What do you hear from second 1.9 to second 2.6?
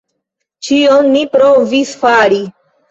fari!